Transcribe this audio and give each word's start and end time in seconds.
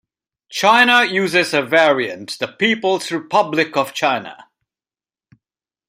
China 0.49 1.03
uses 1.05 1.53
a 1.53 1.61
variant, 1.61 2.35
"The 2.39 2.47
People's 2.47 3.11
Republic 3.11 3.77
of 3.77 3.93
China". 3.93 4.49